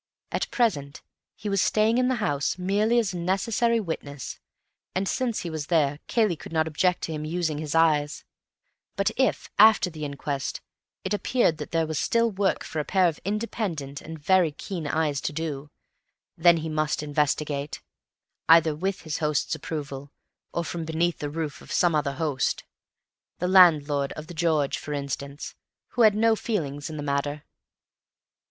[0.31, 1.03] At present
[1.35, 4.39] he was staying in the house merely as a necessary witness,
[4.95, 8.25] and, since he was there, Cayley could not object to him using his eyes;
[8.95, 10.59] but if, after the inquest,
[11.03, 14.87] it appeared that there was still work for a pair of independent and very keen
[14.87, 15.69] eyes to do,
[16.35, 17.79] then he must investigate,
[18.49, 20.11] either with his host's approval
[20.51, 22.63] or from beneath the roof of some other host;
[23.37, 25.53] the landlord of 'The George,' for instance,
[25.89, 27.43] who had no feelings in the matter.